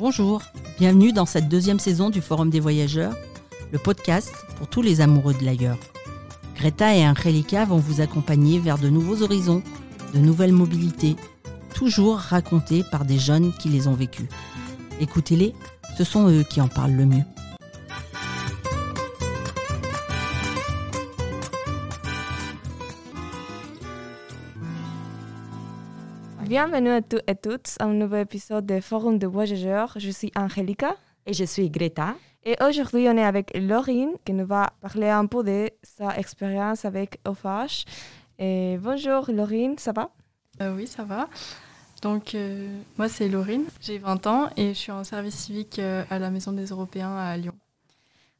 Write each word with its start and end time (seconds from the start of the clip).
Bonjour, 0.00 0.40
bienvenue 0.78 1.12
dans 1.12 1.26
cette 1.26 1.50
deuxième 1.50 1.78
saison 1.78 2.08
du 2.08 2.22
Forum 2.22 2.48
des 2.48 2.58
Voyageurs, 2.58 3.14
le 3.70 3.78
podcast 3.78 4.32
pour 4.56 4.66
tous 4.66 4.80
les 4.80 5.02
amoureux 5.02 5.34
de 5.34 5.44
l'ailleurs. 5.44 5.76
Greta 6.56 6.96
et 6.96 7.06
Angelica 7.06 7.66
vont 7.66 7.76
vous 7.76 8.00
accompagner 8.00 8.58
vers 8.58 8.78
de 8.78 8.88
nouveaux 8.88 9.22
horizons, 9.22 9.62
de 10.14 10.18
nouvelles 10.18 10.54
mobilités, 10.54 11.16
toujours 11.74 12.16
racontées 12.16 12.82
par 12.90 13.04
des 13.04 13.18
jeunes 13.18 13.52
qui 13.52 13.68
les 13.68 13.88
ont 13.88 13.94
vécues. 13.94 14.30
Écoutez-les, 15.00 15.54
ce 15.98 16.04
sont 16.04 16.30
eux 16.30 16.44
qui 16.48 16.62
en 16.62 16.68
parlent 16.68 16.96
le 16.96 17.04
mieux. 17.04 17.24
Bienvenue 26.50 26.90
à 26.90 27.00
tous 27.00 27.20
et 27.28 27.36
toutes 27.36 27.76
à 27.78 27.84
un 27.84 27.92
nouveau 27.92 28.16
épisode 28.16 28.66
de 28.66 28.80
Forum 28.80 29.20
de 29.20 29.28
voyageurs. 29.28 29.92
Je 29.94 30.10
suis 30.10 30.32
Angelica. 30.34 30.96
Et 31.24 31.32
je 31.32 31.44
suis 31.44 31.70
Greta. 31.70 32.16
Et 32.44 32.56
aujourd'hui, 32.60 33.06
on 33.08 33.16
est 33.16 33.22
avec 33.22 33.56
Laurine 33.56 34.14
qui 34.24 34.32
nous 34.32 34.46
va 34.46 34.70
parler 34.80 35.08
un 35.10 35.26
peu 35.26 35.44
de 35.44 35.70
sa 35.84 36.18
expérience 36.18 36.84
avec 36.84 37.20
OFAGE. 37.24 37.84
Et 38.40 38.78
bonjour 38.82 39.30
Laurine, 39.30 39.78
ça 39.78 39.92
va? 39.92 40.10
Euh, 40.60 40.74
Oui, 40.74 40.88
ça 40.88 41.04
va. 41.04 41.28
Donc, 42.02 42.34
euh, 42.34 42.66
moi, 42.98 43.08
c'est 43.08 43.28
Laurine, 43.28 43.66
j'ai 43.80 43.98
20 43.98 44.26
ans 44.26 44.50
et 44.56 44.70
je 44.70 44.78
suis 44.78 44.90
en 44.90 45.04
service 45.04 45.36
civique 45.36 45.78
euh, 45.78 46.02
à 46.10 46.18
la 46.18 46.30
Maison 46.30 46.50
des 46.50 46.66
Européens 46.66 47.16
à 47.16 47.36
Lyon. 47.36 47.54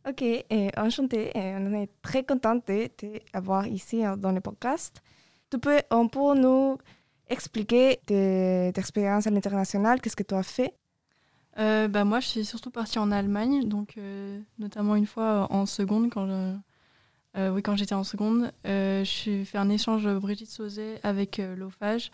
Ok, 0.08 0.22
et 0.22 0.70
enchantée. 0.76 1.30
Et 1.36 1.54
on 1.56 1.72
est 1.74 1.90
très 2.02 2.24
contente 2.24 2.66
de 2.66 2.88
t'avoir 2.88 3.68
ici 3.68 4.04
euh, 4.04 4.16
dans 4.16 4.32
le 4.32 4.40
podcast. 4.40 5.00
Tu 5.48 5.60
peux 5.60 5.78
un 5.90 6.08
peu 6.08 6.34
nous 6.34 6.76
expliquer 7.30 8.00
tes 8.06 8.72
tes 8.74 8.80
expériences 8.80 9.26
à 9.26 9.30
l'international, 9.30 10.00
qu'est-ce 10.00 10.16
que 10.16 10.22
tu 10.22 10.34
as 10.34 10.42
fait? 10.42 10.74
Euh, 11.58 11.88
bah, 11.88 12.04
moi, 12.04 12.20
je 12.20 12.26
suis 12.26 12.44
surtout 12.44 12.70
partie 12.70 12.98
en 12.98 13.10
Allemagne, 13.10 13.68
donc 13.68 13.94
euh, 13.98 14.40
notamment 14.58 14.94
une 14.94 15.06
fois 15.06 15.46
en 15.50 15.66
seconde, 15.66 16.10
quand 16.10 16.26
je- 16.26 16.56
euh, 17.36 17.50
oui, 17.50 17.62
quand 17.62 17.76
j'étais 17.76 17.94
en 17.94 18.04
seconde, 18.04 18.52
euh, 18.66 19.04
je 19.04 19.10
suis 19.10 19.44
fait 19.44 19.58
un 19.58 19.68
échange 19.68 20.06
Brigitte 20.18 20.50
Sauzet 20.50 21.00
avec 21.02 21.38
euh, 21.38 21.56
l'OFAGE. 21.56 22.10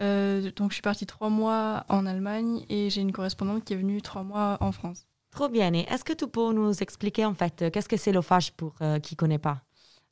Euh, 0.00 0.50
donc, 0.56 0.70
je 0.70 0.74
suis 0.74 0.82
partie 0.82 1.06
trois 1.06 1.30
mois 1.30 1.84
en 1.88 2.06
Allemagne 2.06 2.64
et 2.68 2.90
j'ai 2.90 3.00
une 3.00 3.12
correspondante 3.12 3.64
qui 3.64 3.72
est 3.72 3.76
venue 3.76 4.02
trois 4.02 4.24
mois 4.24 4.58
en 4.60 4.72
France. 4.72 5.06
Trop 5.30 5.48
bien. 5.48 5.72
Et 5.74 5.86
est-ce 5.88 6.04
que 6.04 6.12
tu 6.12 6.26
peux 6.26 6.52
nous 6.52 6.72
expliquer 6.82 7.24
en 7.24 7.34
fait 7.34 7.70
qu'est-ce 7.72 7.88
que 7.88 7.96
c'est 7.96 8.12
l'OFAGE 8.12 8.52
pour 8.52 8.74
euh, 8.82 8.98
qui 8.98 9.14
ne 9.14 9.16
connaît 9.16 9.38
pas? 9.38 9.62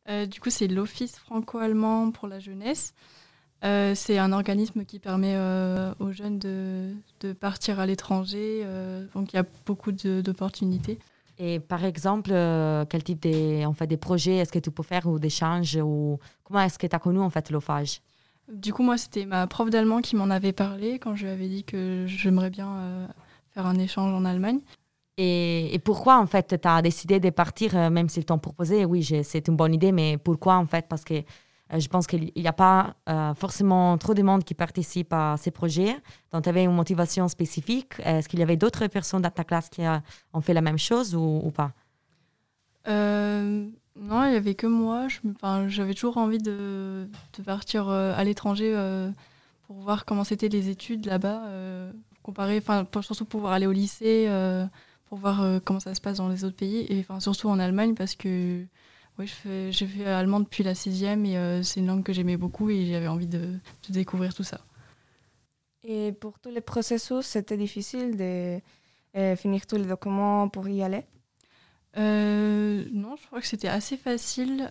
Euh, 0.08 0.26
du 0.26 0.40
coup, 0.40 0.50
c'est 0.50 0.68
l'Office 0.68 1.16
franco-allemand 1.18 2.10
pour 2.12 2.28
la 2.28 2.40
jeunesse. 2.40 2.94
Euh, 3.64 3.94
c'est 3.94 4.18
un 4.18 4.32
organisme 4.32 4.84
qui 4.84 4.98
permet 4.98 5.34
euh, 5.36 5.94
aux 5.98 6.12
jeunes 6.12 6.38
de, 6.38 6.92
de 7.20 7.32
partir 7.32 7.80
à 7.80 7.86
l'étranger. 7.86 8.60
euh, 8.62 9.06
donc, 9.14 9.32
il 9.32 9.36
y 9.36 9.38
a 9.38 9.44
beaucoup 9.64 9.90
d'opportunités. 9.90 10.98
Et 11.38 11.60
par 11.60 11.84
exemple, 11.84 12.30
quel 12.90 13.02
type 13.02 13.22
de, 13.22 13.64
en 13.64 13.72
fait, 13.72 13.86
des 13.86 13.96
projets 13.96 14.36
est-ce 14.36 14.52
que 14.52 14.58
tu 14.58 14.70
peux 14.70 14.82
faire 14.82 15.06
ou 15.06 15.18
d'échanges 15.18 15.76
ou 15.82 16.18
comment 16.44 16.60
est-ce 16.60 16.78
que 16.78 16.86
tu 16.86 16.94
as 16.94 16.98
connu 16.98 17.18
en 17.20 17.30
fait 17.30 17.50
l'OFAGE? 17.50 18.00
Du 18.52 18.74
coup, 18.74 18.82
moi, 18.82 18.98
c'était 18.98 19.24
ma 19.24 19.46
prof 19.46 19.70
d'allemand 19.70 20.02
qui 20.02 20.14
m'en 20.14 20.28
avait 20.28 20.52
parlé 20.52 20.98
quand 20.98 21.16
je 21.16 21.24
lui 21.24 21.32
avais 21.32 21.48
dit 21.48 21.64
que 21.64 22.04
j'aimerais 22.06 22.50
bien 22.50 23.08
faire 23.52 23.66
un 23.66 23.78
échange 23.78 24.12
en 24.12 24.26
Allemagne. 24.26 24.60
et, 25.16 25.74
et 25.74 25.78
pourquoi 25.78 26.18
en 26.18 26.26
fait 26.26 26.60
tu 26.60 26.68
as 26.68 26.82
décidé 26.82 27.18
de 27.18 27.30
partir 27.30 27.74
même 27.90 28.08
s'ils 28.08 28.26
t'ont 28.26 28.38
proposé? 28.38 28.84
Oui, 28.84 29.02
c'est 29.24 29.48
une 29.48 29.56
bonne 29.56 29.72
idée, 29.72 29.92
mais 29.92 30.18
pourquoi 30.18 30.56
en 30.56 30.66
fait? 30.66 30.86
Parce 30.88 31.04
que 31.04 31.22
je 31.70 31.88
pense 31.88 32.06
qu'il 32.06 32.30
n'y 32.36 32.46
a 32.46 32.52
pas 32.52 32.94
euh, 33.08 33.34
forcément 33.34 33.96
trop 33.98 34.14
de 34.14 34.22
monde 34.22 34.44
qui 34.44 34.54
participe 34.54 35.12
à 35.12 35.36
ces 35.38 35.50
projets. 35.50 35.96
Donc, 36.32 36.44
tu 36.44 36.48
avais 36.48 36.64
une 36.64 36.74
motivation 36.74 37.26
spécifique. 37.28 37.94
Est-ce 38.04 38.28
qu'il 38.28 38.38
y 38.38 38.42
avait 38.42 38.56
d'autres 38.56 38.86
personnes 38.86 39.22
dans 39.22 39.30
ta 39.30 39.44
classe 39.44 39.68
qui 39.68 39.84
euh, 39.84 39.98
ont 40.32 40.40
fait 40.40 40.54
la 40.54 40.60
même 40.60 40.78
chose 40.78 41.14
ou, 41.14 41.50
pas? 41.54 41.72
Euh, 42.86 43.66
non, 43.96 44.24
il 44.24 44.30
n'y 44.30 44.36
avait 44.36 44.54
que 44.54 44.66
moi. 44.66 45.08
J'avais 45.68 45.94
toujours 45.94 46.18
envie 46.18 46.38
de, 46.38 47.08
partir 47.44 47.88
euh, 47.88 48.12
à 48.16 48.24
l'étranger 48.24 48.72
euh, 48.74 49.10
pour 49.66 49.76
voir 49.76 50.04
comment 50.04 50.24
c'était 50.24 50.48
les 50.48 50.68
études 50.68 51.06
là-bas, 51.06 51.46
euh, 51.46 51.92
comparer, 52.22 52.58
enfin, 52.58 52.84
pour- 52.84 53.04
surtout 53.04 53.24
pouvoir 53.24 53.54
aller 53.54 53.66
au 53.66 53.72
lycée, 53.72 54.26
euh, 54.28 54.66
pour 55.06 55.18
voir 55.18 55.42
euh, 55.42 55.60
comment 55.64 55.80
ça 55.80 55.94
se 55.94 56.00
passe 56.00 56.18
dans 56.18 56.28
les 56.28 56.44
autres 56.44 56.56
pays, 56.56 56.86
et 56.90 57.06
surtout 57.20 57.48
en 57.48 57.58
Allemagne 57.58 57.94
parce 57.94 58.14
que 58.14 58.64
oui, 59.18 59.26
je 59.26 59.32
fais- 59.34 59.72
j'ai 59.72 59.86
fait 59.86 60.06
allemand 60.06 60.40
depuis 60.40 60.62
la 60.64 60.74
sixième 60.74 61.24
et 61.26 61.36
euh, 61.36 61.62
c'est 61.62 61.80
une 61.80 61.86
langue 61.86 62.02
que 62.02 62.12
j'aimais 62.12 62.36
beaucoup 62.36 62.70
et 62.70 62.86
j'avais 62.86 63.08
envie 63.08 63.26
de, 63.28 63.38
de 63.40 63.92
découvrir 63.92 64.34
tout 64.34 64.44
ça. 64.44 64.60
Et 65.84 66.12
pour 66.12 66.38
tous 66.40 66.50
les 66.50 66.60
processus, 66.60 67.24
c'était 67.26 67.56
difficile 67.56 68.16
de 68.16 68.60
euh, 69.16 69.36
finir 69.36 69.66
tous 69.66 69.76
les 69.76 69.84
documents 69.86 70.48
pour 70.48 70.68
y 70.68 70.82
aller? 70.82 71.04
Euh, 71.96 72.84
non, 72.92 73.16
je 73.16 73.26
crois 73.26 73.40
que 73.40 73.46
c'était 73.46 73.68
assez 73.68 73.96
facile. 73.96 74.70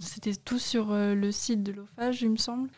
C'était 0.00 0.34
tout 0.36 0.58
sur 0.58 0.92
le 0.92 1.32
site 1.32 1.62
de 1.62 1.72
l'OFAGE, 1.72 2.22
il 2.22 2.30
me 2.30 2.36
semble. 2.36 2.68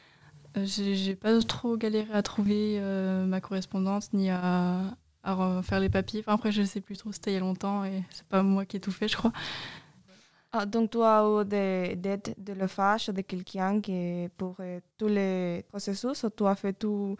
J'ai 0.56 1.14
pas 1.14 1.38
trop 1.42 1.76
galéré 1.76 2.12
à 2.12 2.22
trouver 2.22 2.80
ma 3.26 3.40
correspondance 3.40 4.12
ni 4.12 4.30
à, 4.30 4.96
à 5.22 5.34
re- 5.34 5.62
faire 5.62 5.80
les 5.80 5.90
papiers. 5.90 6.20
Enfin, 6.20 6.34
après, 6.34 6.52
je 6.52 6.62
sais 6.62 6.80
plus 6.80 6.96
trop, 6.96 7.12
c'était 7.12 7.32
il 7.32 7.34
y 7.34 7.36
a 7.36 7.40
longtemps 7.40 7.84
et 7.84 8.02
c'est 8.10 8.26
pas 8.26 8.42
moi 8.42 8.64
qui 8.64 8.76
ai 8.78 8.80
tout 8.80 8.92
fait, 8.92 9.08
je 9.08 9.16
crois. 9.16 9.32
Ah, 10.58 10.64
donc, 10.64 10.90
tu 10.90 11.02
as 11.02 11.22
eu 11.22 11.44
d'aide 11.44 12.34
de 12.38 12.52
l'OFAGE, 12.54 13.08
de 13.10 13.20
quelqu'un 13.20 13.80
qui 13.82 14.28
pour 14.38 14.56
euh, 14.60 14.80
tous 14.96 15.08
les 15.08 15.64
processus 15.68 16.24
ou 16.24 16.30
tu 16.30 16.46
as 16.46 16.54
fait 16.54 16.72
tout, 16.72 17.14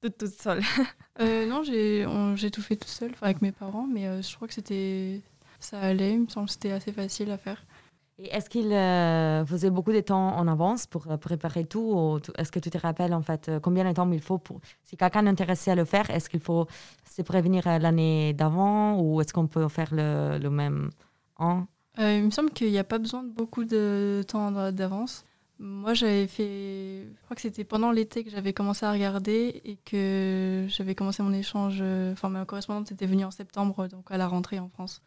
tout 0.00 0.10
toute 0.10 0.30
seule 0.30 0.62
Euh, 1.20 1.46
non, 1.46 1.64
j'ai 1.64 2.50
tout 2.52 2.62
fait 2.62 2.76
tout 2.76 2.86
seul, 2.86 3.10
avec 3.20 3.42
mes 3.42 3.50
parents, 3.50 3.88
mais 3.92 4.06
euh, 4.06 4.22
je 4.22 4.36
crois 4.36 4.46
que 4.46 4.54
c'était 4.54 5.20
ça 5.58 5.80
allait. 5.80 6.12
Il 6.12 6.20
me 6.20 6.28
semble 6.28 6.46
que 6.46 6.52
c'était 6.52 6.70
assez 6.70 6.92
facile 6.92 7.32
à 7.32 7.38
faire. 7.38 7.60
Et 8.18 8.28
est-ce 8.28 8.48
qu'il 8.48 8.72
euh, 8.72 9.44
faisait 9.44 9.70
beaucoup 9.70 9.92
de 9.92 10.00
temps 10.00 10.36
en 10.36 10.46
avance 10.46 10.86
pour 10.86 11.06
préparer 11.18 11.64
tout 11.64 11.80
ou 11.80 12.20
Est-ce 12.38 12.52
que 12.52 12.60
tu 12.60 12.70
te 12.70 12.78
rappelles 12.78 13.14
en 13.14 13.22
fait 13.22 13.50
combien 13.60 13.84
de 13.84 13.92
temps 13.92 14.10
il 14.12 14.20
faut 14.20 14.38
pour 14.38 14.60
si 14.84 14.96
quelqu'un 14.96 15.26
est 15.26 15.30
intéressé 15.30 15.72
à 15.72 15.74
le 15.74 15.84
faire 15.84 16.08
Est-ce 16.10 16.28
qu'il 16.30 16.40
faut 16.40 16.68
se 17.10 17.22
prévenir 17.22 17.64
l'année 17.66 18.32
d'avant 18.34 19.00
ou 19.00 19.20
est-ce 19.20 19.32
qu'on 19.32 19.48
peut 19.48 19.66
faire 19.68 19.88
le, 19.92 20.38
le 20.38 20.50
même 20.50 20.90
an? 21.36 21.66
Euh, 21.98 22.16
il 22.18 22.24
me 22.24 22.30
semble 22.30 22.50
qu'il 22.50 22.70
n'y 22.70 22.78
a 22.78 22.84
pas 22.84 22.98
besoin 22.98 23.24
de 23.24 23.28
beaucoup 23.30 23.64
de 23.64 24.24
temps 24.28 24.52
d'a- 24.52 24.72
d'avance. 24.72 25.24
Moi, 25.58 25.94
j'avais 25.94 26.28
fait. 26.28 27.08
Je 27.16 27.22
crois 27.24 27.34
que 27.34 27.42
c'était 27.42 27.64
pendant 27.64 27.90
l'été 27.90 28.22
que 28.22 28.30
j'avais 28.30 28.52
commencé 28.52 28.86
à 28.86 28.92
regarder 28.92 29.60
et 29.64 29.76
que 29.84 30.66
j'avais 30.68 30.94
commencé 30.94 31.22
mon 31.22 31.32
échange. 31.32 31.78
euh, 31.80 32.12
Enfin, 32.12 32.28
ma 32.28 32.44
correspondante 32.44 32.92
était 32.92 33.06
venue 33.06 33.24
en 33.24 33.32
septembre, 33.32 33.88
donc 33.88 34.10
à 34.10 34.16
la 34.18 34.28
rentrée 34.28 34.60
en 34.60 34.68
France. 34.68 35.02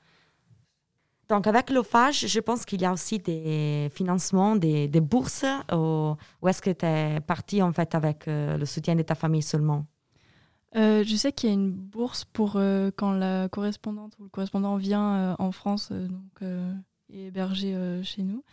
Donc 1.29 1.47
avec 1.47 1.69
l'OFAGE, 1.69 2.27
je 2.27 2.39
pense 2.41 2.65
qu'il 2.65 2.81
y 2.81 2.85
a 2.85 2.91
aussi 2.91 3.17
des 3.19 3.89
financements, 3.93 4.55
des, 4.57 4.87
bourses 4.99 5.45
ou, 5.71 6.15
ou 6.41 6.47
est-ce 6.49 6.61
que 6.61 6.71
tu 6.71 6.85
es 6.85 7.21
parti 7.21 7.61
en 7.61 7.71
fait 7.71 7.95
avec 7.95 8.27
euh, 8.27 8.57
le 8.57 8.65
soutien 8.65 8.95
de 8.95 9.01
ta 9.03 9.15
famille 9.15 9.41
seulement? 9.41 9.85
Euh, 10.75 11.03
je 11.05 11.15
sais 11.15 11.31
qu'il 11.33 11.49
y 11.49 11.51
a 11.51 11.55
une 11.55 11.71
bourse 11.71 12.23
pour 12.23 12.53
euh, 12.55 12.91
quand 12.95 13.11
la 13.11 13.49
correspondante 13.49 14.13
ou 14.19 14.23
le 14.23 14.29
correspondant 14.29 14.77
vient 14.77 15.15
euh, 15.15 15.35
en 15.39 15.51
France, 15.51 15.91
donc 15.91 16.41
est 17.13 17.17
hébergé 17.27 17.75
chez 18.03 18.23
nous. 18.23 18.43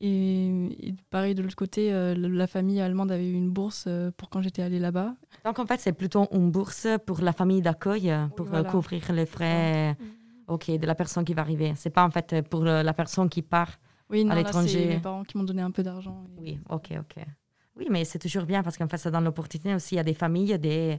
Et, 0.00 0.88
et 0.88 0.94
pareil, 1.10 1.34
de 1.34 1.42
l'autre 1.42 1.54
côté, 1.56 1.90
la 2.16 2.46
famille 2.46 2.80
allemande 2.80 3.12
avait 3.12 3.28
eu 3.28 3.34
une 3.34 3.50
bourse 3.50 3.88
pour 4.16 4.30
quand 4.30 4.42
j'étais 4.42 4.62
allée 4.62 4.80
là-bas. 4.80 5.14
Donc 5.44 5.58
en 5.58 5.66
fait 5.66 5.80
c'est 5.80 5.92
plutôt 5.92 6.26
une 6.32 6.50
bourse 6.50 6.86
pour 7.06 7.20
la 7.20 7.32
famille 7.32 7.62
d'accueil 7.62 8.12
pour 8.36 8.46
voilà. 8.46 8.68
couvrir 8.68 9.12
les 9.12 9.26
frais 9.26 9.96
ok, 10.48 10.70
de 10.72 10.86
la 10.86 10.94
personne 10.94 11.24
qui 11.24 11.34
va 11.34 11.42
arriver. 11.42 11.72
C'est 11.76 11.90
pas 11.90 12.04
en 12.04 12.10
fait 12.10 12.42
pour 12.48 12.64
la 12.64 12.92
personne 12.92 13.28
qui 13.28 13.42
part 13.42 13.78
Oui, 14.10 14.24
non, 14.24 14.34
là, 14.34 14.42
l'étranger. 14.42 14.68
c'est 14.68 14.86
mes 14.88 14.98
parents 15.00 15.22
qui 15.22 15.38
m'ont 15.38 15.44
donné 15.44 15.62
un 15.62 15.70
peu 15.70 15.82
d'argent. 15.84 16.24
et- 16.36 16.40
Oui, 16.40 16.58
ok, 16.68 16.92
ok. 16.98 17.24
Oui, 17.76 17.86
mais 17.90 18.04
c'est 18.04 18.18
toujours 18.18 18.44
bien 18.44 18.62
parce 18.62 18.76
qu'en 18.76 18.86
fait, 18.88 18.98
ça 18.98 19.10
donne 19.10 19.24
l'opportunité 19.24 19.74
aussi 19.74 19.98
à 19.98 20.02
des 20.04 20.12
familles 20.14 20.58
de 20.58 20.98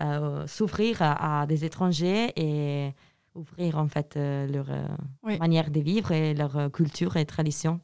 euh, 0.00 0.46
s'ouvrir 0.46 1.02
à, 1.02 1.42
à 1.42 1.46
des 1.46 1.64
étrangers 1.64 2.32
et 2.36 2.92
ouvrir 3.34 3.78
en 3.78 3.88
fait 3.88 4.16
euh, 4.16 4.46
leur 4.46 4.66
euh, 4.70 4.86
Oui. 5.24 5.38
manière 5.38 5.70
de 5.70 5.80
vivre 5.80 6.12
et 6.12 6.34
leur 6.34 6.70
culture 6.72 7.16
et 7.16 7.24
tradition. 7.24 7.80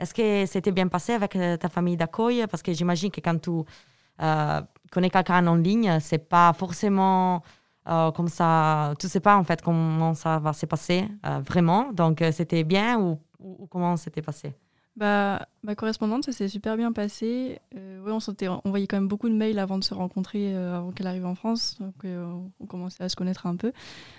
Est-ce 0.00 0.12
que 0.14 0.46
c'était 0.46 0.72
bien 0.72 0.88
passé 0.88 1.12
avec 1.12 1.32
ta 1.60 1.68
famille 1.68 1.96
d'accueil? 1.96 2.46
Parce 2.48 2.62
que 2.62 2.72
j'imagine 2.72 3.10
que 3.10 3.20
quand 3.20 3.38
tu 3.40 3.50
connais 4.90 5.10
quelqu'un 5.10 5.46
en 5.46 5.54
ligne, 5.56 5.98
c'est 6.00 6.18
pas 6.28 6.52
forcément 6.52 7.42
euh, 7.88 8.10
comme 8.12 8.28
ça. 8.28 8.94
Tu 8.98 9.08
sais 9.08 9.20
pas 9.20 9.36
en 9.36 9.44
fait 9.44 9.60
comment 9.62 10.14
ça 10.14 10.38
va 10.38 10.52
se 10.52 10.66
passer 10.66 11.06
euh, 11.26 11.40
vraiment. 11.40 11.92
Donc, 11.92 12.22
euh, 12.22 12.32
c'était 12.32 12.64
bien 12.64 12.98
ou, 12.98 13.20
ou- 13.38 13.56
ou 13.60 13.66
comment 13.66 13.96
c'était 13.96 14.22
passé? 14.22 14.52
Bah, 14.96 15.48
ma 15.64 15.74
correspondante, 15.74 16.24
ça 16.24 16.32
s'est 16.32 16.48
super 16.48 16.76
bien 16.76 16.92
passé. 16.92 17.58
Euh, 17.76 18.00
ouais, 18.02 18.12
on 18.12 18.20
envoyé 18.64 18.86
quand 18.86 18.96
même 18.96 19.08
beaucoup 19.08 19.28
de 19.28 19.34
mails 19.34 19.58
avant 19.58 19.76
de 19.76 19.82
se 19.82 19.92
rencontrer, 19.92 20.54
euh, 20.54 20.76
avant 20.76 20.92
qu'elle 20.92 21.08
arrive 21.08 21.26
en 21.26 21.34
France. 21.34 21.76
Donc, 21.80 21.94
euh, 22.04 22.24
on 22.60 22.66
commençait 22.66 23.02
à 23.02 23.08
se 23.08 23.16
connaître 23.16 23.46
un 23.46 23.56
peu. 23.56 23.72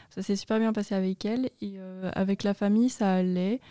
Ça 0.10 0.22
s'est 0.22 0.36
super 0.36 0.60
bien 0.60 0.74
passé 0.74 0.94
avec 0.94 1.24
elle. 1.24 1.45
Et 1.62 1.75
euh, 1.77 2.12
avec 2.13 2.44
la 2.44 2.54
famille, 2.54 2.89
ça 2.89 3.13
allait. 3.13 3.62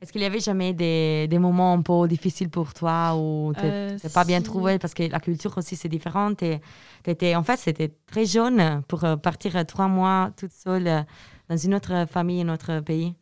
Est-ce 0.00 0.12
qu'il 0.12 0.20
y 0.20 0.26
avait 0.26 0.40
jamais 0.40 0.74
des, 0.74 1.26
des, 1.28 1.38
moments 1.38 1.72
un 1.72 1.80
peu 1.80 2.06
difficiles 2.06 2.50
pour 2.50 2.74
toi 2.74 3.14
n'es 3.14 3.64
euh, 3.64 3.98
pas 4.12 4.24
bien 4.24 4.40
trouvé? 4.42 4.78
Parce 4.78 4.92
que 4.92 5.04
la 5.04 5.18
culture 5.18 5.56
aussi 5.56 5.76
c'est 5.76 5.88
différente 5.88 6.42
et 6.42 6.60
étais, 7.06 7.34
en 7.34 7.42
fait 7.42 7.56
c'était 7.56 7.90
très 8.06 8.26
jeune 8.26 8.82
pour 8.86 9.00
partir 9.22 9.64
trois 9.66 9.88
mois 9.88 10.30
toute 10.36 10.52
seule 10.52 11.06
dans 11.48 11.56
une 11.56 11.74
autre 11.74 12.06
famille, 12.06 12.42
un 12.42 12.50
autre 12.50 12.80
pays 12.80 13.14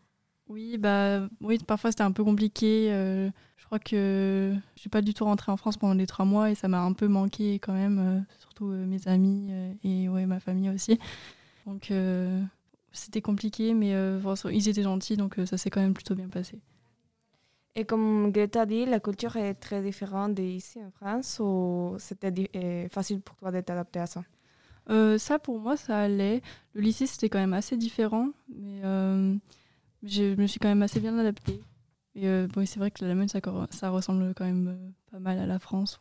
Oui, 0.52 0.76
bah, 0.78 1.28
oui 1.40 1.58
parfois 1.66 1.90
c'était 1.90 2.02
un 2.02 2.12
peu 2.12 2.22
compliqué. 2.24 2.88
je 3.56 3.64
crois 3.64 3.78
que 3.78 4.54
je 4.76 4.80
suis 4.80 4.90
pas 4.90 5.00
du 5.00 5.14
tout 5.14 5.24
rentrée 5.24 5.50
en 5.50 5.56
France 5.56 5.78
pendant 5.78 5.94
les 5.94 6.06
trois 6.06 6.26
mois 6.26 6.50
et 6.50 6.54
ça 6.54 6.68
m'a 6.68 6.80
un 6.82 6.92
peu 6.92 7.08
manqué 7.08 7.54
quand 7.58 7.72
même, 7.72 8.24
surtout 8.38 8.66
mes 8.66 9.08
amis 9.08 9.50
et 9.82 10.08
ouais, 10.08 10.26
ma 10.26 10.40
famille 10.40 10.68
aussi. 10.70 10.98
Donc 11.66 11.90
c'était 12.92 13.22
compliqué, 13.22 13.72
mais 13.72 13.94
ils 14.52 14.68
étaient 14.68 14.82
gentils, 14.82 15.16
donc 15.16 15.36
ça 15.46 15.56
s'est 15.56 15.70
quand 15.70 15.80
même 15.80 15.94
plutôt 15.94 16.14
bien 16.14 16.28
passé. 16.28 16.60
Et 17.74 17.86
comme 17.86 18.30
Greta 18.32 18.66
dit, 18.66 18.84
la 18.84 19.00
culture 19.00 19.36
est 19.36 19.54
très 19.54 19.80
différente 19.80 20.34
d'ici 20.34 20.78
en 20.84 20.90
France 20.90 21.40
ou 21.40 21.94
c'était 21.98 22.50
euh, 22.54 22.88
facile 22.90 23.20
pour 23.22 23.34
toi 23.36 23.50
d'être 23.50 23.70
adapté 23.70 23.98
à 23.98 24.06
ça? 24.06 24.22
Euh, 24.90 25.16
Ça, 25.16 25.38
pour 25.38 25.58
moi, 25.58 25.78
ça 25.78 26.00
allait. 26.00 26.42
Le 26.74 26.82
lycée, 26.82 27.06
c'était 27.06 27.30
quand 27.30 27.38
même 27.38 27.54
assez 27.54 27.78
différent, 27.78 28.28
mais 28.54 28.82
euh, 28.84 29.34
je 30.02 30.34
me 30.34 30.46
suis 30.46 30.58
quand 30.60 30.68
même 30.68 30.82
assez 30.82 31.00
bien 31.00 31.18
adaptée. 31.18 31.60
Et 32.14 32.26
bon, 32.48 32.66
c'est 32.66 32.78
vrai 32.78 32.90
que 32.90 33.02
l'Allemagne, 33.04 33.28
ça, 33.28 33.40
ça 33.70 33.90
ressemble 33.90 34.34
quand 34.34 34.44
même 34.44 34.92
pas 35.10 35.18
mal 35.18 35.38
à 35.38 35.46
la 35.46 35.58
France. 35.58 35.98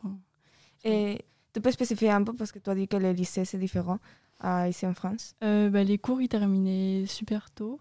Et 0.84 1.24
tu 1.54 1.60
peux 1.60 1.70
spécifier 1.70 2.10
un 2.10 2.22
peu 2.22 2.34
parce 2.34 2.52
que 2.52 2.58
tu 2.58 2.68
as 2.68 2.74
dit 2.74 2.86
que 2.86 2.96
le 2.96 3.12
lycée, 3.12 3.44
c'est 3.44 3.58
différent 3.58 3.98
ici 4.68 4.86
en 4.86 4.94
France 4.94 5.34
bah, 5.40 5.84
Les 5.84 5.98
cours, 5.98 6.20
ils 6.20 6.28
terminaient 6.28 7.06
super 7.06 7.50
tôt. 7.50 7.80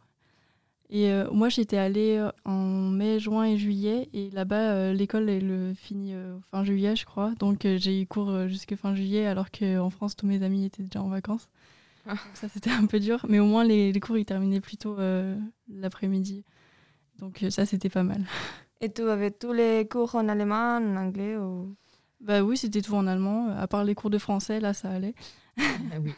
Et 0.91 1.09
euh, 1.09 1.31
moi, 1.31 1.47
j'étais 1.47 1.77
allée 1.77 2.17
euh, 2.17 2.31
en 2.43 2.89
mai, 2.89 3.17
juin 3.17 3.45
et 3.45 3.57
juillet. 3.57 4.09
Et 4.13 4.29
là-bas, 4.29 4.73
euh, 4.73 4.93
l'école, 4.93 5.29
elle 5.29 5.73
finit 5.73 6.13
fin 6.51 6.65
juillet, 6.65 6.97
je 6.97 7.05
crois. 7.05 7.33
Donc, 7.39 7.61
j'ai 7.63 8.01
eu 8.01 8.05
cours 8.05 8.47
jusque 8.47 8.75
fin 8.75 8.93
juillet, 8.93 9.25
alors 9.25 9.49
qu'en 9.51 9.89
France, 9.89 10.17
tous 10.17 10.27
mes 10.27 10.43
amis 10.43 10.65
étaient 10.65 10.83
déjà 10.83 11.01
en 11.01 11.07
vacances. 11.07 11.47
Ah. 12.07 12.15
ça, 12.33 12.49
c'était 12.49 12.71
un 12.71 12.85
peu 12.85 12.99
dur. 12.99 13.25
Mais 13.29 13.39
au 13.39 13.45
moins, 13.45 13.63
les, 13.63 13.91
les 13.91 13.99
cours, 13.99 14.17
ils 14.17 14.25
terminaient 14.25 14.61
plutôt 14.61 14.97
l'après-midi. 15.69 16.43
Donc, 17.19 17.45
ça, 17.49 17.65
c'était 17.65 17.89
pas 17.89 18.03
mal. 18.03 18.25
Et 18.81 18.91
tu 18.91 19.03
avais 19.03 19.29
tous 19.29 19.53
les 19.53 19.87
cours 19.87 20.15
en 20.15 20.27
allemand, 20.27 20.77
en 20.77 20.95
anglais 20.95 21.37
ou... 21.37 21.75
Bah 22.19 22.41
oui, 22.43 22.57
c'était 22.57 22.81
tout 22.81 22.93
en 22.95 23.07
allemand. 23.07 23.49
À 23.49 23.67
part 23.67 23.83
les 23.83 23.95
cours 23.95 24.09
de 24.09 24.17
français, 24.17 24.59
là, 24.59 24.73
ça 24.73 24.89
allait. 24.89 25.15
Ah 25.57 25.99
oui. 26.01 26.13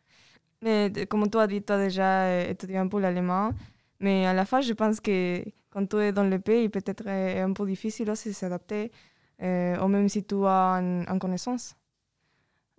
Mais 0.62 1.06
comme 1.08 1.28
toi, 1.30 1.46
tu 1.46 1.62
as 1.68 1.78
déjà 1.78 2.42
étudié 2.48 2.78
un 2.78 2.88
peu 2.88 3.00
l'allemand. 3.00 3.52
Mais 4.00 4.26
à 4.26 4.32
la 4.32 4.44
fin, 4.44 4.60
je 4.60 4.72
pense 4.72 5.00
que 5.00 5.42
quand 5.70 5.86
tu 5.86 5.96
es 5.96 6.12
dans 6.12 6.24
le 6.24 6.38
pays, 6.38 6.68
peut-être 6.68 7.06
est 7.06 7.40
un 7.40 7.52
peu 7.52 7.66
difficile 7.66 8.10
aussi 8.10 8.28
de 8.28 8.34
s'adapter, 8.34 8.90
euh, 9.42 9.78
ou 9.80 9.88
même 9.88 10.08
si 10.08 10.24
tu 10.24 10.34
as 10.46 10.80
une, 10.80 11.18
connaissance. 11.18 11.76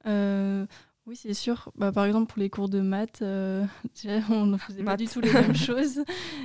Euh, 0.06 0.66
oui, 1.10 1.16
c'est 1.16 1.34
sûr. 1.34 1.72
Bah, 1.76 1.92
par 1.92 2.06
exemple, 2.06 2.32
pour 2.32 2.40
les 2.40 2.52
cours 2.52 2.70
de 2.70 2.82
maths, 2.82 3.24
euh, 3.24 3.66
on 4.30 4.46
ne 4.46 4.58
faisait 4.58 4.84
pas 4.84 4.96
du 4.96 5.08
tout 5.08 5.20
les 5.20 5.34
mêmes 5.34 5.56
choses. 5.56 6.04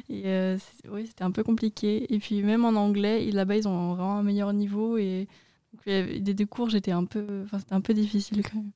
Et 0.08 0.56
oui, 0.88 1.06
c'était 1.06 1.22
un 1.22 1.31
peu 1.31 1.44
compliqué. 1.44 2.12
Et 2.12 2.19
puis 2.19 2.43
même 2.43 2.64
en 2.64 2.70
anglais, 2.70 3.31
là-bas, 3.31 3.56
ils 3.56 3.69
ont 3.69 3.94
vraiment 3.94 4.16
un 4.16 4.22
meilleur 4.22 4.55
niveau. 4.55 4.96
Et 4.96 5.28
donc, 5.72 5.84
des, 5.84 6.20
des 6.20 6.46
cours, 6.46 6.70
j'étais 6.70 6.93
un 6.93 7.05
peu, 7.05 7.43
enfin, 7.44 7.58
c'était 7.58 7.75
un 7.75 7.82
peu 7.82 7.93
difficile 7.93 8.43
quand 8.43 8.56
même. 8.56 8.72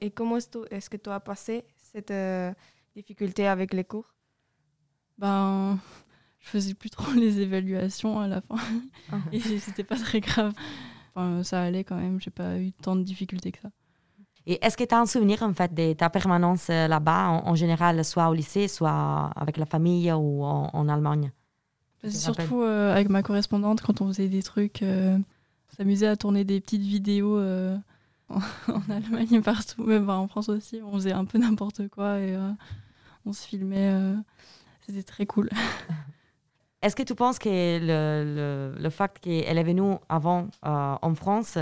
Et 0.00 0.10
comment 0.10 0.38
est-ce 0.38 0.88
que 0.88 0.96
tu 0.96 1.10
as 1.10 1.20
passé 1.20 1.64
cette 1.76 2.12
difficulté 2.94 3.46
avec 3.46 3.74
les 3.74 3.84
cours? 3.84 4.14
Ben, 5.18 5.78
je 6.40 6.48
faisais 6.48 6.74
plus 6.74 6.90
trop 6.90 7.12
les 7.16 7.40
évaluations 7.40 8.18
à 8.18 8.28
la 8.28 8.40
fin. 8.40 8.56
Ah. 9.12 9.18
Et 9.30 9.40
c'était 9.40 9.84
pas 9.84 9.96
très 9.96 10.20
grave. 10.20 10.54
Enfin, 11.14 11.42
ça 11.42 11.62
allait 11.62 11.84
quand 11.84 11.96
même, 11.96 12.20
j'ai 12.20 12.30
pas 12.30 12.58
eu 12.58 12.72
tant 12.72 12.96
de 12.96 13.02
difficultés 13.02 13.52
que 13.52 13.60
ça. 13.60 13.70
Et 14.46 14.64
est-ce 14.64 14.76
que 14.76 14.84
tu 14.84 14.94
as 14.94 15.00
un 15.00 15.06
souvenir 15.06 15.42
en 15.42 15.52
fait 15.52 15.74
de 15.74 15.92
ta 15.92 16.08
permanence 16.08 16.68
euh, 16.70 16.86
là-bas, 16.86 17.42
en, 17.44 17.54
général, 17.54 18.04
soit 18.04 18.28
au 18.28 18.34
lycée, 18.34 18.68
soit 18.68 19.30
avec 19.34 19.56
la 19.56 19.66
famille 19.66 20.12
ou 20.12 20.44
en, 20.44 20.88
Allemagne? 20.88 21.32
Surtout 22.08 22.62
euh, 22.62 22.92
avec 22.92 23.08
ma 23.08 23.22
correspondante, 23.22 23.80
quand 23.80 24.00
on 24.00 24.08
faisait 24.08 24.28
des 24.28 24.42
trucs, 24.42 24.82
euh, 24.82 25.18
on 25.18 25.76
s'amusait 25.76 26.06
à 26.06 26.16
tourner 26.16 26.44
des 26.44 26.60
petites 26.60 26.82
vidéos 26.82 27.40
en, 28.28 28.40
Allemagne 28.88 29.42
partout, 29.42 29.82
même 29.82 30.08
en 30.08 30.28
France 30.28 30.48
aussi. 30.48 30.80
On 30.84 30.92
faisait 30.92 31.12
un 31.12 31.24
peu 31.24 31.38
n'importe 31.38 31.88
quoi 31.88 32.20
et 32.20 32.36
on 33.24 33.32
se 33.32 33.46
filmait. 33.46 33.92
C'était 34.86 35.02
très 35.02 35.26
cool. 35.26 35.50
Est-ce 36.82 36.94
que 36.94 37.02
tu 37.02 37.14
penses 37.14 37.38
que 37.38 37.48
le, 37.48 38.74
le, 38.76 38.80
le 38.80 38.90
fait 38.90 39.18
qu'elle 39.20 39.58
est 39.58 39.64
venue 39.64 39.96
avant 40.08 40.46
euh, 40.64 40.96
en 41.00 41.14
France 41.16 41.58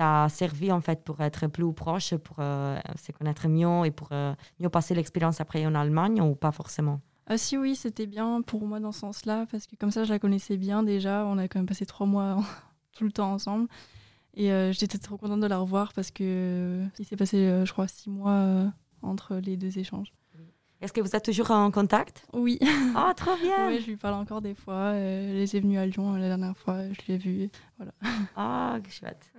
t'a 0.00 0.28
servi 0.30 0.72
en 0.72 0.80
fait 0.80 1.04
pour 1.04 1.20
être 1.20 1.46
plus 1.46 1.72
proche, 1.74 2.14
pour 2.16 2.36
euh, 2.38 2.78
se 2.96 3.12
connaître 3.12 3.48
mieux 3.48 3.84
et 3.84 3.90
pour 3.90 4.08
euh, 4.12 4.34
mieux 4.58 4.70
passer 4.70 4.94
l'expérience 4.94 5.40
après 5.42 5.66
en 5.66 5.74
Allemagne 5.74 6.22
ou 6.22 6.34
pas 6.34 6.52
forcément? 6.52 7.00
Ah 7.26 7.36
si 7.36 7.58
oui, 7.58 7.76
c'était 7.76 8.06
bien 8.06 8.40
pour 8.40 8.66
moi 8.66 8.80
dans 8.80 8.92
ce 8.92 9.00
sens-là, 9.00 9.46
parce 9.50 9.66
que 9.66 9.76
comme 9.76 9.90
ça 9.90 10.04
je 10.04 10.10
la 10.10 10.18
connaissais 10.18 10.56
bien 10.56 10.82
déjà, 10.82 11.26
on 11.26 11.36
a 11.36 11.48
quand 11.48 11.58
même 11.58 11.66
passé 11.66 11.84
trois 11.84 12.06
mois 12.06 12.42
tout 12.96 13.04
le 13.04 13.12
temps 13.12 13.32
ensemble. 13.32 13.68
Et 14.34 14.48
j'étais 14.72 14.98
trop 14.98 15.18
contente 15.18 15.40
de 15.40 15.46
la 15.48 15.58
revoir 15.58 15.92
parce 15.92 16.12
que 16.12 16.84
il 16.98 17.04
s'est 17.04 17.16
passé, 17.16 17.64
je 17.64 17.72
crois, 17.72 17.88
six 17.88 18.08
mois 18.08 18.72
entre 19.02 19.34
les 19.36 19.56
deux 19.56 19.76
échanges. 19.76 20.12
Est-ce 20.80 20.94
que 20.94 21.00
vous 21.02 21.14
êtes 21.14 21.24
toujours 21.24 21.50
en 21.50 21.70
contact? 21.70 22.24
Oui. 22.32 22.58
Oh, 22.96 23.12
trop 23.14 23.36
bien 23.42 23.68
Oui, 23.68 23.80
je 23.80 23.86
lui 23.86 23.96
parle 23.96 24.14
encore 24.14 24.40
des 24.40 24.54
fois. 24.54 24.92
Euh, 24.94 25.30
elle 25.30 25.42
est 25.42 25.60
venue 25.60 25.78
à 25.78 25.84
Lyon 25.84 26.14
la 26.14 26.28
dernière 26.28 26.56
fois, 26.56 26.90
je 26.90 27.00
l'ai 27.06 27.18
vue. 27.18 27.50
Voilà. 27.76 27.92
Ah, 28.34 28.78
oh, 28.78 28.88
chouette. 28.88 29.30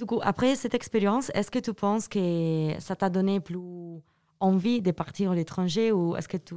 Du 0.00 0.06
coup, 0.06 0.20
après 0.22 0.56
cette 0.56 0.72
expérience, 0.72 1.30
est-ce 1.34 1.50
que 1.50 1.58
tu 1.58 1.74
penses 1.74 2.08
que 2.08 2.72
ça 2.78 2.96
t'a 2.96 3.10
donné 3.10 3.38
plus 3.38 4.00
envie 4.40 4.80
de 4.80 4.92
partir 4.92 5.32
à 5.32 5.34
l'étranger 5.34 5.92
ou 5.92 6.16
est-ce 6.16 6.26
que 6.26 6.38
tu 6.38 6.54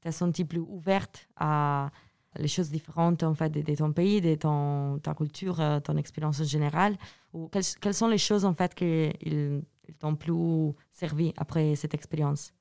t'es 0.00 0.12
sentie 0.12 0.44
plus 0.44 0.60
ouverte 0.60 1.26
à 1.34 1.90
les 2.38 2.46
choses 2.46 2.70
différentes 2.70 3.24
en 3.24 3.34
fait, 3.34 3.50
de, 3.50 3.74
ton 3.74 3.92
pays, 3.92 4.20
de 4.20 4.36
ton, 4.36 5.00
ta 5.00 5.12
culture, 5.12 5.60
euh, 5.60 5.80
ton 5.80 5.96
expérience 5.96 6.40
en 6.40 6.44
général? 6.44 6.96
Ou 7.32 7.48
quelles, 7.48 7.64
quelles, 7.80 7.94
sont 7.94 8.06
les 8.06 8.16
choses 8.16 8.44
en 8.44 8.54
fait 8.54 8.76
qui 8.76 9.10
t'ont 9.98 10.14
plus 10.14 10.72
servi 10.92 11.32
après 11.36 11.74
cette 11.74 11.94
expérience? 11.94 12.52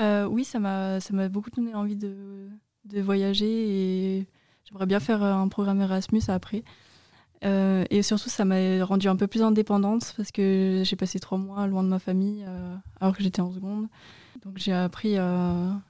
Euh, 0.00 0.26
oui, 0.26 0.42
ça 0.42 0.58
m'a 0.58 1.28
beaucoup 1.28 1.50
donné 1.52 1.76
envie 1.76 1.94
de, 1.94 2.48
de 2.86 3.00
voyager 3.00 4.18
et 4.18 4.26
j'aimerais 4.64 4.86
bien 4.86 4.98
faire 4.98 5.22
un 5.22 5.46
programme 5.46 5.80
Erasmus 5.80 6.22
après. 6.26 6.64
Euh, 7.44 7.84
et 7.90 8.02
surtout, 8.02 8.30
ça 8.30 8.44
m'a 8.44 8.84
rendue 8.84 9.08
un 9.08 9.16
peu 9.16 9.26
plus 9.26 9.42
indépendante 9.42 10.14
parce 10.16 10.32
que 10.32 10.82
j'ai 10.84 10.96
passé 10.96 11.18
trois 11.18 11.38
mois 11.38 11.66
loin 11.66 11.82
de 11.82 11.88
ma 11.88 11.98
famille 11.98 12.44
euh, 12.46 12.74
alors 13.00 13.16
que 13.16 13.22
j'étais 13.22 13.40
en 13.40 13.52
seconde. 13.52 13.88
Donc 14.44 14.58
j'ai 14.58 14.72
appris 14.72 15.16
à, 15.18 15.80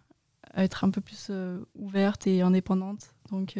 être 0.56 0.84
un 0.84 0.90
peu 0.90 1.00
plus 1.00 1.30
ouverte 1.74 2.26
et 2.26 2.42
indépendante. 2.42 3.14
Donc 3.30 3.58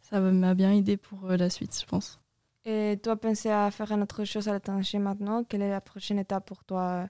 ça 0.00 0.20
m'a 0.20 0.54
bien 0.54 0.72
aidé 0.72 0.96
pour 0.96 1.28
la 1.28 1.48
suite, 1.48 1.78
je 1.80 1.86
pense. 1.86 2.18
Et 2.64 2.98
toi, 3.02 3.16
penser 3.16 3.50
à 3.50 3.70
faire 3.70 3.90
une 3.92 4.02
autre 4.02 4.24
chose 4.24 4.48
à 4.48 4.52
l'étranger 4.52 4.98
maintenant 4.98 5.44
Quelle 5.44 5.62
est 5.62 5.70
la 5.70 5.80
prochaine 5.80 6.18
étape 6.18 6.46
pour 6.46 6.64
toi 6.64 7.08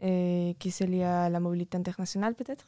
et 0.00 0.56
qui 0.58 0.70
se 0.70 0.84
lie 0.84 1.02
à 1.02 1.28
la 1.28 1.40
mobilité 1.40 1.76
internationale 1.76 2.34
peut-être? 2.34 2.66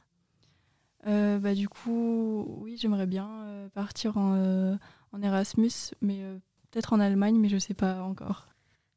Euh, 1.07 1.39
bah, 1.39 1.55
Du 1.55 1.69
coup, 1.69 2.45
oui, 2.61 2.77
j'aimerais 2.79 3.07
bien 3.07 3.29
euh, 3.29 3.69
partir 3.71 4.17
en, 4.17 4.35
euh, 4.37 4.77
en, 5.13 5.23
Erasmus, 5.23 5.95
mais 6.01 6.23
peut-être 6.73 6.93
en 6.93 7.01
Allemagne, 7.01 7.39
mais 7.39 7.49
je 7.49 7.55
ne 7.55 7.61
sais 7.61 7.75
pas 7.75 8.03
encore. 8.03 8.49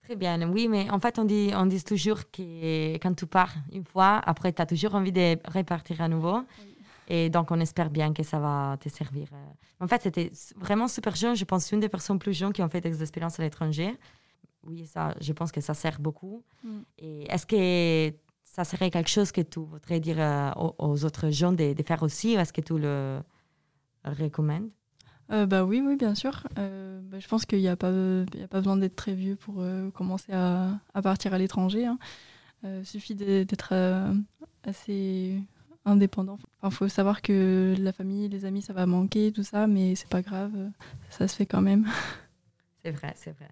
Très 0.01 0.15
bien, 0.15 0.49
oui, 0.49 0.67
mais 0.67 0.89
en 0.89 0.99
fait, 0.99 1.19
on 1.19 1.25
dit, 1.25 1.51
on 1.55 1.65
dit 1.65 1.83
toujours 1.83 2.31
que 2.31 2.93
quand 2.95 3.13
tu 3.15 3.25
pars 3.25 3.53
une 3.71 3.83
fois, 3.83 4.21
après, 4.25 4.53
tu 4.53 4.61
as 4.61 4.65
toujours 4.65 4.95
envie 4.95 5.11
de 5.11 5.37
repartir 5.51 6.01
à 6.01 6.07
nouveau. 6.07 6.41
Et 7.07 7.29
donc, 7.29 7.51
on 7.51 7.59
espère 7.59 7.89
bien 7.89 8.13
que 8.13 8.23
ça 8.23 8.39
va 8.39 8.77
te 8.79 8.89
servir. 8.89 9.27
En 9.79 9.87
fait, 9.87 10.01
c'était 10.03 10.31
vraiment 10.55 10.87
super 10.87 11.15
jeune. 11.15 11.35
Je 11.35 11.43
pense 11.43 11.71
une 11.71 11.79
des 11.79 11.89
personnes 11.89 12.19
plus 12.19 12.33
jeunes 12.33 12.53
qui 12.53 12.63
ont 12.63 12.69
fait 12.69 12.81
des 12.81 13.01
expériences 13.01 13.39
à 13.39 13.43
l'étranger. 13.43 13.97
Oui, 14.63 14.85
ça, 14.87 15.13
je 15.21 15.33
pense 15.33 15.51
que 15.51 15.61
ça 15.61 15.73
sert 15.73 15.99
beaucoup. 15.99 16.43
Mm. 16.63 16.79
Et 16.99 17.31
est-ce 17.31 17.45
que 17.45 18.15
ça 18.43 18.63
serait 18.63 18.89
quelque 18.89 19.09
chose 19.09 19.31
que 19.31 19.41
tu 19.41 19.59
voudrais 19.59 19.99
dire 19.99 20.19
euh, 20.19 20.51
aux, 20.77 21.03
autres 21.03 21.29
gens 21.29 21.51
de, 21.51 21.75
faire 21.85 22.01
aussi 22.03 22.33
Est-ce 22.33 22.53
que 22.53 22.61
tu 22.61 22.77
le 22.77 23.19
recommandes? 24.03 24.69
Euh, 25.31 25.45
bah 25.45 25.63
oui, 25.63 25.81
oui, 25.85 25.95
bien 25.95 26.15
sûr. 26.15 26.47
Euh, 26.57 26.99
bah, 27.03 27.19
je 27.19 27.27
pense 27.27 27.45
qu'il 27.45 27.59
n'y 27.59 27.67
a, 27.67 27.75
pas, 27.75 27.89
a 27.89 28.47
pas 28.49 28.59
besoin 28.59 28.77
d'être 28.77 28.95
très 28.95 29.13
vieux 29.13 29.35
pour 29.35 29.63
commencer 29.93 30.31
à, 30.33 30.71
à, 30.93 31.01
partir 31.01 31.33
à 31.33 31.37
l'étranger. 31.37 31.85
Hein. 31.85 31.97
Il 32.63 32.85
suffit 32.85 33.15
d'être 33.15 33.73
assez 34.63 35.39
indépendant. 35.85 36.39
Il 36.63 36.71
faut 36.71 36.87
savoir 36.87 37.21
que 37.21 37.75
la 37.79 37.93
famille, 37.93 38.27
les 38.27 38.45
amis, 38.45 38.61
ça 38.61 38.73
va 38.73 38.85
manquer, 38.85 39.31
tout 39.31 39.43
ça, 39.43 39.67
mais 39.67 39.95
c'est 39.95 40.09
pas 40.09 40.21
grave, 40.21 40.51
ça 41.09 41.27
se 41.27 41.35
fait 41.35 41.45
quand 41.45 41.61
même. 41.61 41.87
C'est 42.83 42.91
vrai, 42.91 43.13
c'est 43.15 43.31
vrai. 43.31 43.49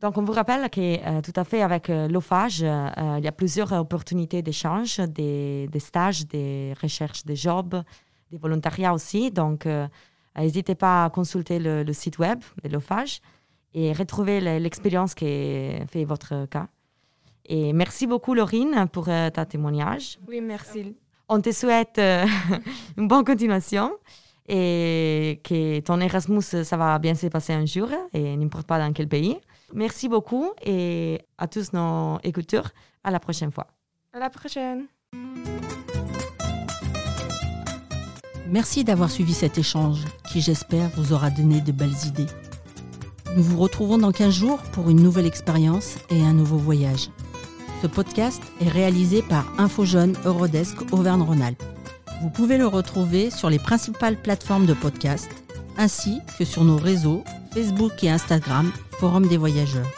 Donc, 0.00 0.18
on 0.18 0.22
vous 0.22 0.32
rappelle 0.32 0.68
que 0.68 0.80
euh, 0.80 1.22
tout 1.22 1.32
à 1.36 1.44
fait 1.44 1.62
avec 1.62 1.88
euh, 1.88 2.06
l'OFAGE, 2.08 2.62
euh, 2.62 3.16
il 3.18 3.24
y 3.24 3.28
a 3.28 3.32
plusieurs 3.32 3.72
opportunités 3.72 4.42
d'échange, 4.42 4.98
des, 4.98 5.68
des, 5.68 5.80
stages, 5.80 6.26
des 6.26 6.74
recherches 6.82 7.24
de 7.24 7.34
jobs, 7.34 7.82
des 8.30 8.36
volontariats 8.36 8.92
aussi. 8.92 9.30
Donc, 9.30 9.66
N'hésitez 10.36 10.74
pas 10.74 11.04
à 11.04 11.10
consulter 11.10 11.58
le, 11.58 11.82
le 11.82 11.92
site 11.92 12.18
web 12.18 12.40
de 12.62 12.68
l'OFAGE 12.68 13.20
et 13.74 13.92
retrouver 13.92 14.40
le- 14.40 14.58
l'expérience 14.58 15.14
qui 15.14 15.24
fait 15.90 16.04
votre 16.04 16.46
cas. 16.46 16.68
Et 17.46 17.72
merci 17.72 18.06
beaucoup, 18.06 18.34
Laurine, 18.34 18.86
pour 18.92 19.08
euh, 19.08 19.30
ta 19.30 19.44
témoignage. 19.46 20.18
Oui, 20.28 20.40
merci. 20.40 20.96
On 21.28 21.40
te 21.40 21.52
souhaite 21.52 21.98
euh, 21.98 22.24
une 22.96 23.08
bonne 23.08 23.24
continuation 23.24 23.92
et 24.48 25.40
que 25.42 25.80
ton 25.80 26.00
Erasmus, 26.00 26.42
ça 26.42 26.76
va 26.76 26.98
bien 26.98 27.14
se 27.14 27.26
passer 27.28 27.52
un 27.52 27.66
jour 27.66 27.88
et 28.12 28.36
n'importe 28.36 28.66
pas 28.66 28.78
dans 28.78 28.92
quel 28.92 29.08
pays. 29.08 29.38
Merci 29.74 30.08
beaucoup 30.08 30.52
et 30.64 31.20
à 31.38 31.48
tous 31.48 31.72
nos 31.72 32.18
écouteurs, 32.22 32.70
à 33.02 33.10
la 33.10 33.18
prochaine 33.20 33.50
fois. 33.50 33.66
À 34.12 34.18
la 34.18 34.30
prochaine. 34.30 34.86
Merci 38.48 38.84
d'avoir 38.84 39.10
suivi 39.10 39.34
cet 39.34 39.58
échange 39.58 39.98
qui, 40.30 40.40
j'espère, 40.40 40.88
vous 40.96 41.12
aura 41.12 41.30
donné 41.30 41.60
de 41.60 41.72
belles 41.72 42.06
idées. 42.06 42.26
Nous 43.36 43.42
vous 43.42 43.58
retrouvons 43.58 43.98
dans 43.98 44.12
15 44.12 44.32
jours 44.32 44.58
pour 44.72 44.88
une 44.88 45.02
nouvelle 45.02 45.26
expérience 45.26 45.96
et 46.10 46.22
un 46.22 46.32
nouveau 46.32 46.56
voyage. 46.56 47.10
Ce 47.82 47.88
podcast 47.88 48.40
est 48.60 48.68
réalisé 48.68 49.22
par 49.22 49.52
InfoJeune 49.58 50.16
Eurodesk 50.24 50.92
Auvergne-Rhône-Alpes. 50.92 51.62
Vous 52.22 52.30
pouvez 52.30 52.56
le 52.56 52.66
retrouver 52.66 53.30
sur 53.30 53.50
les 53.50 53.58
principales 53.58 54.16
plateformes 54.16 54.66
de 54.66 54.74
podcast 54.74 55.28
ainsi 55.76 56.20
que 56.38 56.44
sur 56.44 56.64
nos 56.64 56.76
réseaux 56.76 57.24
Facebook 57.52 58.02
et 58.04 58.10
Instagram 58.10 58.70
Forum 58.92 59.26
des 59.26 59.36
voyageurs. 59.36 59.90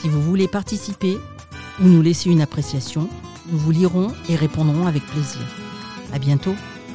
Si 0.00 0.08
vous 0.08 0.22
voulez 0.22 0.48
participer 0.48 1.18
ou 1.82 1.84
nous 1.84 2.00
laisser 2.00 2.30
une 2.30 2.40
appréciation, 2.40 3.08
nous 3.50 3.58
vous 3.58 3.72
lirons 3.72 4.12
et 4.28 4.36
répondrons 4.36 4.86
avec 4.86 5.04
plaisir. 5.04 5.42
À 6.12 6.18
bientôt 6.18 6.54